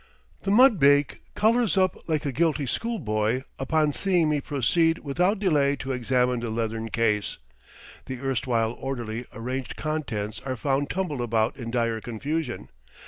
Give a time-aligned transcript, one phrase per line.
[0.41, 5.75] The mudbake colors up like a guilty school boy upon seeing me proceed without delay
[5.75, 7.37] to examine the leathern case.
[8.07, 12.69] The erstwhile orderly arranged contents are found tumbled about in dire confusion.